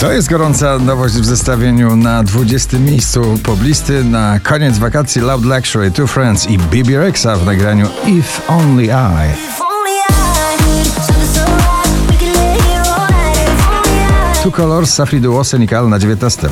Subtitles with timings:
[0.00, 5.90] To jest gorąca nowość w zestawieniu na 20 miejscu poblisty na koniec wakacji Loud Luxury,
[5.90, 9.34] Two Friends i Bibi Rexa w nagraniu If Only I.
[14.42, 16.48] Two Colors, Safri Duo, Senikal na 19.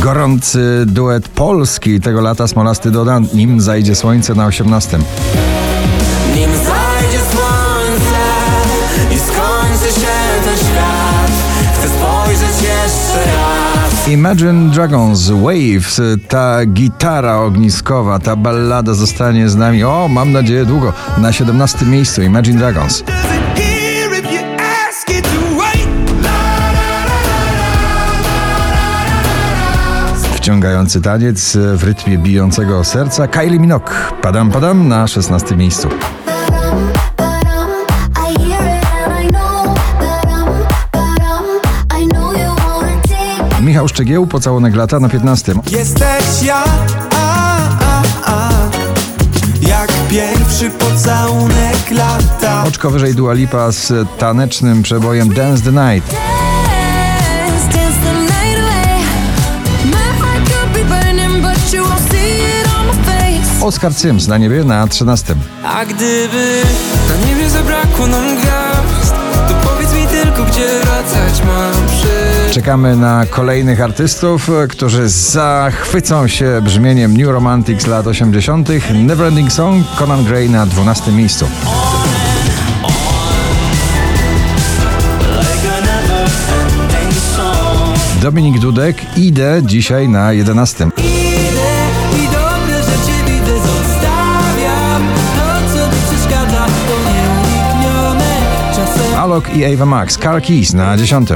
[0.00, 4.98] Gorący duet polski tego lata Smolasty doda, nim zajdzie słońce na 18.
[14.10, 20.92] Imagine Dragons Waves, ta gitara ogniskowa, ta ballada zostanie z nami, o mam nadzieję długo,
[21.18, 23.04] na 17 miejscu Imagine Dragons.
[30.34, 33.90] Wciągający taniec w rytmie bijącego serca Kylie Minogue,
[34.22, 35.88] padam padam na 16 miejscu.
[43.70, 45.54] Michał Szczegieł, pocałunek lata na 15.
[45.70, 46.64] Jesteś ja,
[47.16, 48.48] a, a, a,
[49.68, 56.16] jak pierwszy pocałunek lata Oczko wyżej Dua Lipa z tanecznym przebojem Dance the Night.
[63.62, 65.34] Oscar Sims na niebie na 13.
[65.64, 66.62] A gdyby
[67.08, 69.29] na niebie zabrakło nam gwiazd
[70.10, 72.54] tylko, gdzie wracać mam przy...
[72.54, 78.68] Czekamy na kolejnych artystów, którzy zachwycą się brzmieniem New Romantics lat 80.
[78.94, 81.46] Neverending Song Conan Gray na 12 miejscu.
[88.22, 90.90] Dominik Dudek idę dzisiaj na 11.
[99.20, 101.28] Alok i Ava Max, Car Keys na 10.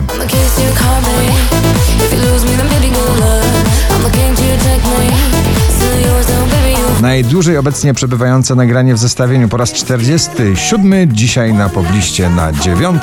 [7.01, 13.03] Najdłużej obecnie przebywające nagranie w zestawieniu po raz 47, dzisiaj na pobliście na 9.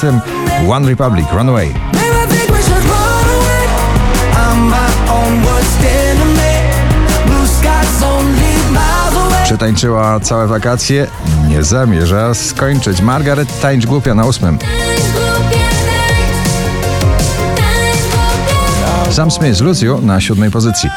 [0.69, 1.73] One Republic, Runaway.
[9.51, 11.07] Przetańczyła całe wakacje,
[11.47, 13.01] nie zamierza skończyć.
[13.01, 14.57] Margaret tańcz głupia na 8.
[19.12, 20.89] Sam Smith, Lucio na 7 pozycji.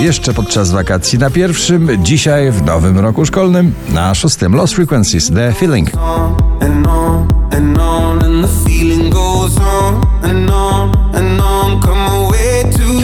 [0.00, 5.52] Jeszcze podczas wakacji na pierwszym, dzisiaj w nowym roku szkolnym na szóstym Lost Frequencies, The
[5.52, 5.90] Feeling.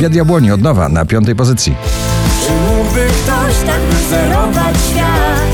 [0.08, 1.74] Kwiat Jabłoni od nowa na piątej pozycji.
[2.46, 5.50] Czy mógłby ktoś tak wyzerować świat,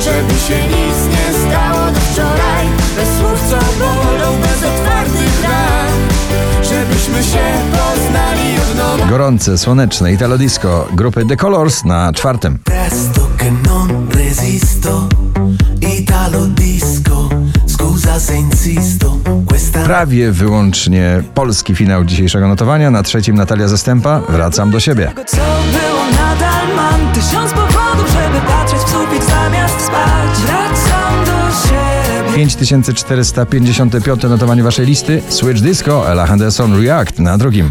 [0.00, 2.66] żeby się nic nie stało do wczoraj?
[2.96, 5.92] Bez słów, co bolą, bez otwartych ran,
[6.62, 9.10] żebyśmy się poznali od nowa.
[9.10, 12.58] Gorące, słoneczne Italo Disco grupy The Colors na czwartym.
[12.64, 15.08] Presto che non resisto,
[15.80, 17.28] Italo disco,
[17.66, 19.07] scusa se insisto,
[19.88, 22.90] Prawie wyłącznie polski finał dzisiejszego notowania.
[22.90, 24.20] Na trzecim Natalia Zastępa.
[24.28, 25.06] Wracam do siebie.
[25.06, 31.68] Tego co było nadal mam Tysiąc powodów, żeby patrzeć w sufit zamiast spać Wracam do
[31.68, 35.22] siebie 5455 notowanie waszej listy.
[35.28, 37.70] Switch Disco, Ella Henderson React na drugim.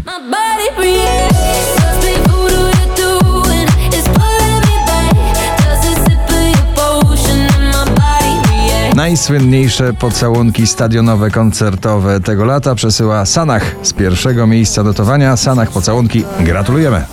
[9.08, 15.36] Najsłynniejsze pocałunki stadionowe, koncertowe tego lata przesyła Sanach z pierwszego miejsca notowania.
[15.36, 16.24] Sanach pocałunki.
[16.40, 17.04] Gratulujemy.